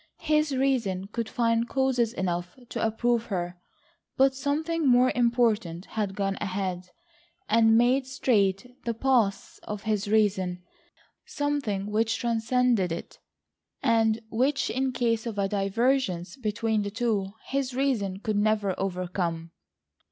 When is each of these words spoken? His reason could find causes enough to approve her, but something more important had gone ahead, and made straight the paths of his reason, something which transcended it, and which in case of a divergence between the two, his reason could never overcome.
His 0.23 0.57
reason 0.57 1.05
could 1.09 1.29
find 1.29 1.69
causes 1.69 2.11
enough 2.11 2.57
to 2.69 2.83
approve 2.83 3.25
her, 3.25 3.59
but 4.17 4.33
something 4.33 4.87
more 4.87 5.11
important 5.13 5.85
had 5.85 6.15
gone 6.15 6.39
ahead, 6.41 6.89
and 7.47 7.77
made 7.77 8.07
straight 8.07 8.65
the 8.83 8.95
paths 8.95 9.59
of 9.61 9.83
his 9.83 10.07
reason, 10.07 10.63
something 11.27 11.85
which 11.85 12.17
transcended 12.17 12.91
it, 12.91 13.19
and 13.83 14.19
which 14.31 14.71
in 14.71 14.91
case 14.91 15.27
of 15.27 15.37
a 15.37 15.47
divergence 15.47 16.35
between 16.35 16.81
the 16.81 16.89
two, 16.89 17.33
his 17.49 17.75
reason 17.75 18.17
could 18.21 18.37
never 18.37 18.73
overcome. 18.79 19.51